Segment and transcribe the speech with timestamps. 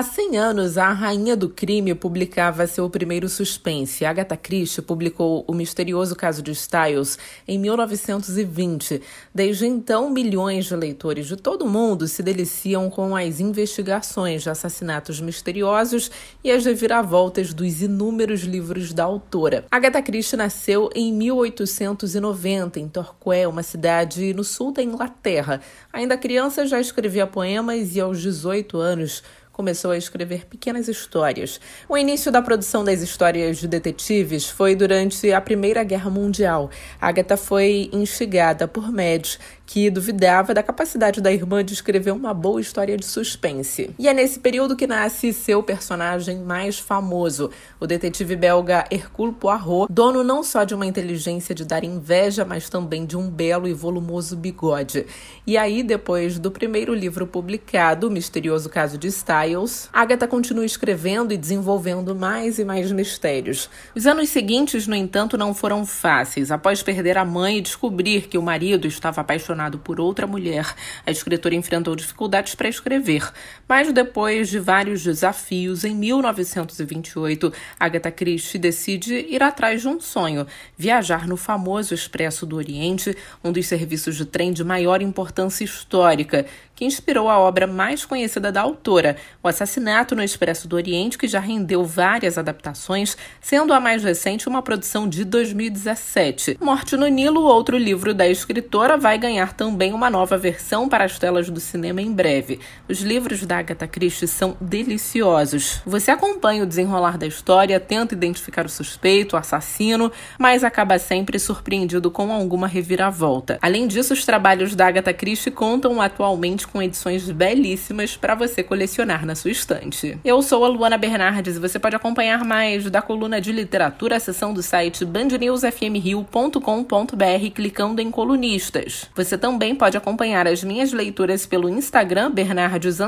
[0.00, 4.02] Há 100 anos, a Rainha do Crime publicava seu primeiro suspense.
[4.02, 9.02] Agatha Christie publicou O Misterioso Caso de Styles em 1920.
[9.34, 14.48] Desde então, milhões de leitores de todo o mundo se deliciam com as investigações de
[14.48, 16.10] assassinatos misteriosos
[16.42, 19.66] e as reviravoltas dos inúmeros livros da autora.
[19.70, 25.60] Agatha Christie nasceu em 1890 em Torquay, uma cidade no sul da Inglaterra.
[25.92, 29.22] Ainda criança, já escrevia poemas e aos 18 anos
[29.60, 31.60] começou a escrever pequenas histórias.
[31.86, 36.70] O início da produção das histórias de detetives foi durante a Primeira Guerra Mundial.
[36.98, 39.36] Agatha foi instigada por Madge,
[39.70, 43.94] que duvidava da capacidade da irmã de escrever uma boa história de suspense.
[43.96, 49.86] E é nesse período que nasce seu personagem mais famoso, o detetive belga Hercule Poirot,
[49.88, 53.72] dono não só de uma inteligência de dar inveja, mas também de um belo e
[53.72, 55.06] volumoso bigode.
[55.46, 61.32] E aí, depois do primeiro livro publicado, O Misterioso Caso de Styles, Agatha continua escrevendo
[61.32, 63.70] e desenvolvendo mais e mais mistérios.
[63.94, 66.50] Os anos seguintes, no entanto, não foram fáceis.
[66.50, 71.10] Após perder a mãe e descobrir que o marido estava apaixonado por outra mulher, a
[71.10, 73.30] escritora enfrentou dificuldades para escrever.
[73.68, 80.46] Mas depois de vários desafios, em 1928, Agatha Christie decide ir atrás de um sonho:
[80.76, 86.46] viajar no famoso Expresso do Oriente, um dos serviços de trem de maior importância histórica,
[86.80, 91.28] que inspirou a obra mais conhecida da autora, O Assassinato no Expresso do Oriente, que
[91.28, 96.56] já rendeu várias adaptações, sendo a mais recente uma produção de 2017.
[96.58, 101.18] Morte no Nilo, outro livro da escritora, vai ganhar também uma nova versão para as
[101.18, 102.60] telas do cinema em breve.
[102.88, 105.80] Os livros da Agatha Christie são deliciosos.
[105.86, 111.38] Você acompanha o desenrolar da história, tenta identificar o suspeito, o assassino, mas acaba sempre
[111.38, 113.58] surpreendido com alguma reviravolta.
[113.62, 119.26] Além disso, os trabalhos da Agatha Christie contam atualmente com edições belíssimas para você colecionar
[119.26, 120.18] na sua estante.
[120.24, 124.20] Eu sou a Luana Bernardes e você pode acompanhar mais da coluna de literatura, a
[124.20, 129.08] seção do site bandnewsfmrio.com.br clicando em colunistas.
[129.30, 133.00] Você também pode acompanhar as minhas leituras pelo Instagram Bernardes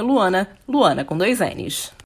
[0.00, 1.96] Luana, Luana com dois N's.